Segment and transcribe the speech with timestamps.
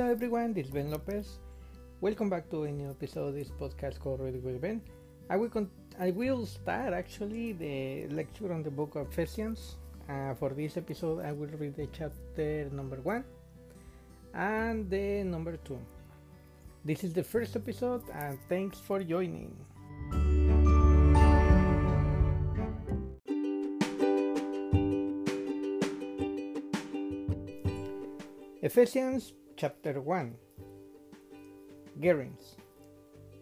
[0.00, 1.40] Hello everyone, this is Ben Lopez.
[2.00, 4.80] Welcome back to a new episode of this podcast called Reading with Ben.
[5.28, 5.68] I will con-
[5.98, 9.76] I will start actually the lecture on the book of Ephesians.
[10.08, 13.24] Uh, for this episode, I will read the chapter number one
[14.32, 15.78] and the number two.
[16.82, 19.54] This is the first episode, and thanks for joining.
[28.62, 30.34] Ephesians chapter 1
[32.00, 32.56] Gerins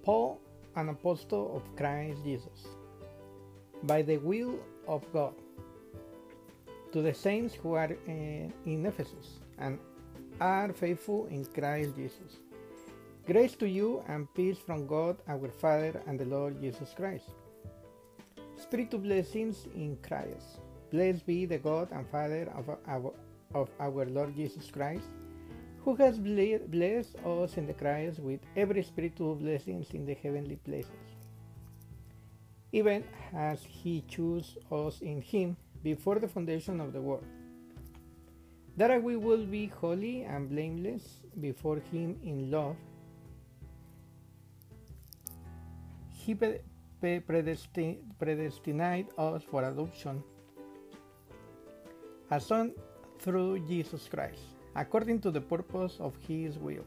[0.02, 0.40] Paul,
[0.74, 2.66] an apostle of Christ Jesus,
[3.84, 4.58] by the will
[4.88, 5.34] of God,
[6.90, 9.78] to the saints who are uh, in Ephesus and
[10.40, 12.42] are faithful in Christ Jesus.
[13.24, 17.30] Grace to you and peace from God our Father and the Lord Jesus Christ.
[18.56, 20.58] Spiritual blessings in Christ.
[20.90, 23.12] Blessed be the God and Father of our,
[23.54, 25.06] of our Lord Jesus Christ,
[25.88, 30.92] who has blessed us in the Christ with every spiritual blessings in the heavenly places,
[32.72, 33.02] even
[33.34, 37.24] as He chose us in Him before the foundation of the world,
[38.76, 42.76] that we will be holy and blameless before Him in love.
[46.10, 47.96] He predestined
[49.16, 50.22] us for adoption
[52.30, 52.74] as son
[53.20, 54.42] through Jesus Christ,
[54.78, 56.86] according to the purpose of His will.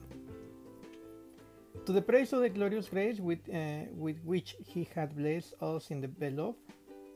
[1.85, 5.91] To the praise of the glorious grace with, uh, with which He had blessed us
[5.91, 6.57] in the beloved,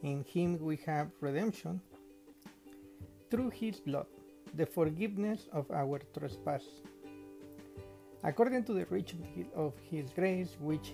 [0.04, 1.80] in Him we have redemption
[3.32, 4.08] through His blood,
[4.54, 6.64] the forgiveness of our trespass.
[8.24, 10.94] According to the riches of His grace, which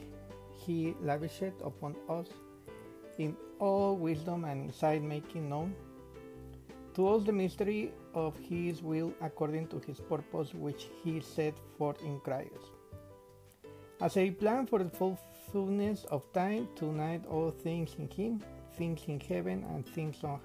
[0.64, 2.28] He lavished upon us
[3.18, 5.74] in all wisdom and insight, making known
[6.96, 12.02] to us the mystery of his will according to his purpose which he set forth
[12.02, 12.72] in Christ.
[14.02, 15.18] As a plan for the
[15.52, 18.42] fullness of time to unite all things in him,
[18.78, 20.40] things in heaven and things on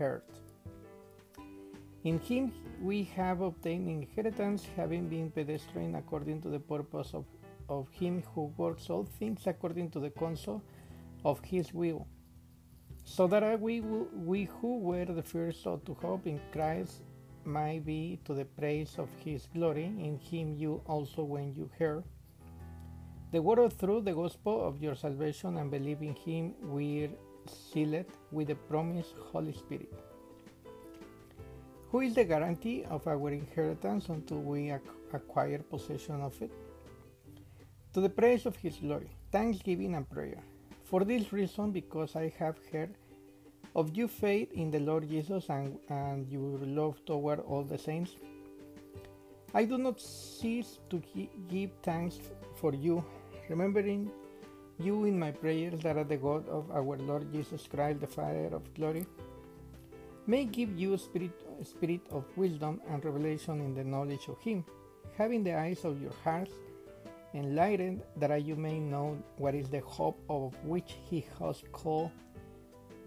[0.00, 0.40] earth.
[2.04, 7.24] In him we have obtained inheritance, having been predestined according to the purpose of,
[7.68, 10.62] of him who works all things according to the counsel
[11.24, 12.06] of his will
[13.08, 17.02] so that we, we who were the first to hope in Christ
[17.44, 19.84] might be to the praise of his glory.
[19.84, 22.02] In him you also, when you heard
[23.30, 27.10] the word truth, the gospel of your salvation, and believe in him, we're
[27.46, 29.92] sealed with the promised Holy Spirit,
[31.90, 34.72] who is the guarantee of our inheritance until we
[35.12, 36.50] acquire possession of it.
[37.94, 40.42] To the praise of his glory, thanksgiving and prayer.
[40.86, 42.94] For this reason, because I have heard
[43.74, 48.12] of your faith in the Lord Jesus and, and your love toward all the saints,
[49.52, 51.02] I do not cease to
[51.48, 52.20] give thanks
[52.54, 53.04] for you,
[53.48, 54.12] remembering
[54.78, 58.50] you in my prayers that are the God of our Lord Jesus Christ, the Father
[58.52, 59.06] of glory,
[60.28, 61.32] may give you spirit,
[61.64, 64.64] spirit of wisdom and revelation in the knowledge of Him,
[65.18, 66.52] having the eyes of your hearts
[67.36, 72.10] enlightened that you may know what is the hope of which he has called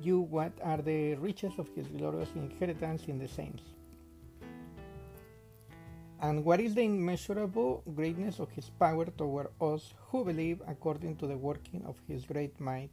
[0.02, 3.64] you, what are the riches of his glorious inheritance in the saints,
[6.22, 11.28] and what is the immeasurable greatness of his power toward us who believe according to
[11.28, 12.92] the working of his great might,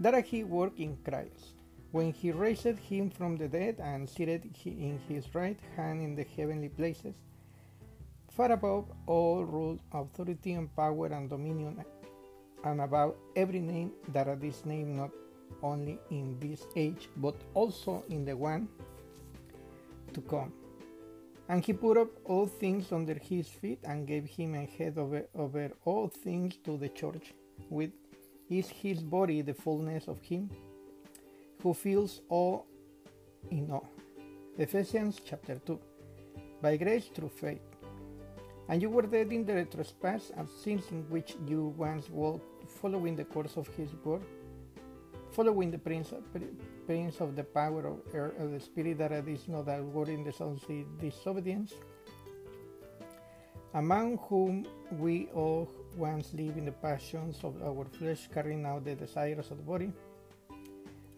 [0.00, 1.54] that he worked in Christ,
[1.90, 6.14] when he raised him from the dead and seated him in his right hand in
[6.14, 7.14] the heavenly places
[8.36, 11.84] far above all rule, authority, and power and dominion,
[12.64, 14.26] and above every name that
[14.64, 15.10] named not
[15.62, 18.68] only in this age, but also in the one
[20.12, 20.52] to come.
[21.48, 25.22] And he put up all things under his feet and gave him a head over,
[25.34, 27.34] over all things to the church,
[27.68, 27.90] with
[28.50, 30.50] is his body the fullness of him
[31.62, 32.66] who fills all
[33.50, 33.88] in all.
[34.58, 35.78] Ephesians chapter 2.
[36.60, 37.73] By grace through faith
[38.68, 43.14] and you were dead in the trespass and sins in which you once walked, following
[43.14, 44.22] the course of his word,
[45.32, 46.22] following the prince of,
[46.86, 50.24] prince of the power of air of the spirit that is not that word in
[50.24, 51.74] the sons of disobedience,
[53.74, 58.94] among whom we all once lived in the passions of our flesh, carrying out the
[58.94, 59.92] desires of the body.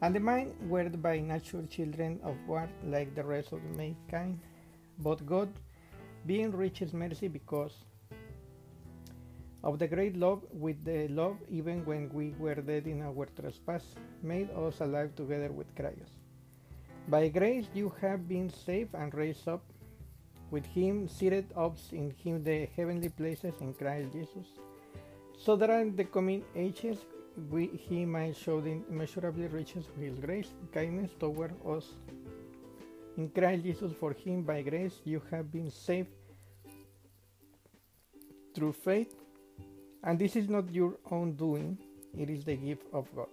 [0.01, 4.39] And the mind were by natural children of war, like the rest of mankind.
[4.99, 5.49] But God,
[6.27, 7.73] being rich in mercy because
[9.63, 13.95] of the great love with the love even when we were dead in our trespass
[14.21, 16.13] made us alive together with Christ.
[17.07, 19.63] By grace you have been saved and raised up
[20.51, 24.47] with him seated up in him the heavenly places in Christ Jesus,
[25.37, 26.97] so that in the coming ages
[27.51, 31.85] we, he might show the immeasurable riches of his grace and kindness toward us.
[33.17, 36.09] In Christ Jesus, for him by grace you have been saved
[38.57, 39.13] through faith,
[40.03, 41.77] and this is not your own doing,
[42.17, 43.29] it is the gift of God.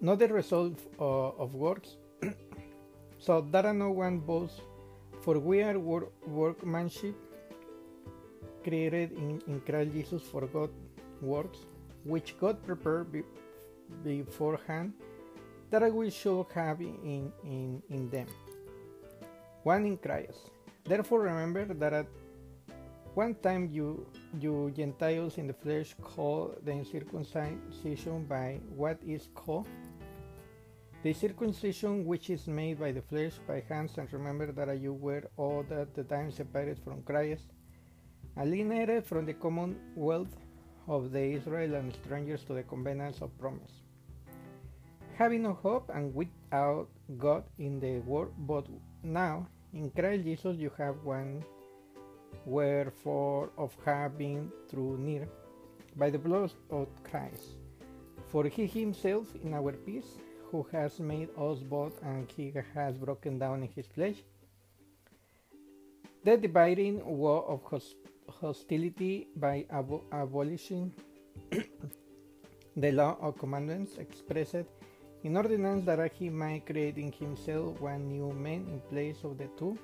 [0.00, 1.96] Not the result uh, of works,
[3.18, 4.60] so that no one boasts,
[5.22, 7.16] for we are work- workmanship
[8.62, 10.70] created in, in Christ Jesus for God
[11.20, 11.58] works,
[12.04, 13.22] which God prepared be,
[14.04, 14.92] beforehand
[15.70, 18.28] that we should have in, in, in them.
[19.64, 20.50] One in Christ.
[20.84, 22.06] Therefore, remember that at
[23.14, 24.06] one time you,
[24.40, 29.66] you Gentiles in the flesh call the circumcision by what is called
[31.04, 35.22] the circumcision which is made by the flesh by hands, and remember that you were
[35.36, 37.44] all that the time separated from Christ,
[38.36, 40.34] alienated from the commonwealth
[40.88, 43.84] of the Israel and strangers to the covenants of promise.
[45.16, 48.66] Having no hope and without God in the world, but
[49.04, 51.44] now in Christ Jesus you have one
[52.44, 55.28] wherefore of having through near
[55.96, 57.56] by the blood of Christ.
[58.28, 60.18] For he himself in our peace,
[60.50, 64.16] who has made us both, and he has broken down in his flesh
[66.24, 67.82] the dividing wall of
[68.40, 70.92] hostility by abo abolishing
[72.76, 74.66] the law of commandments expressed
[75.22, 79.48] in ordinance that he might create in himself one new man in place of the
[79.56, 79.78] two,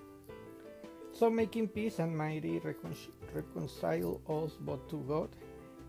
[1.15, 2.95] so making peace and mighty recon
[3.33, 5.29] reconcile us both to God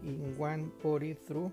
[0.04, 1.52] in one body through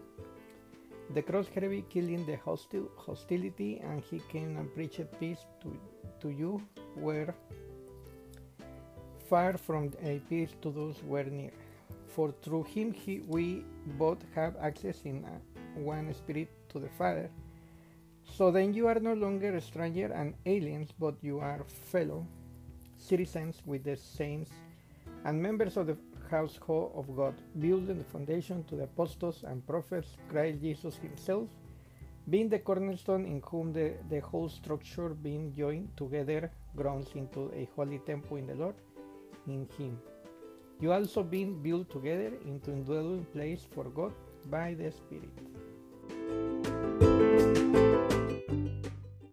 [1.14, 5.74] the cross heavy killing the hostil hostility and he came and preached peace to,
[6.20, 6.60] to you
[6.94, 7.34] where
[9.28, 11.52] far from a peace to those who were near.
[12.08, 13.64] For through him he, we
[13.98, 15.24] both have access in
[15.74, 17.30] one spirit to the Father.
[18.36, 22.26] So then you are no longer stranger and aliens, but you are fellow
[23.02, 24.50] citizens with the saints
[25.24, 25.96] and members of the
[26.30, 31.48] household of God, building the foundation to the apostles and prophets, Christ Jesus himself,
[32.30, 37.68] being the cornerstone in whom the, the whole structure being joined together grows into a
[37.76, 38.76] holy temple in the Lord
[39.46, 39.98] in him.
[40.80, 44.12] You also being built together into a dwelling place for God
[44.50, 45.38] by the Spirit.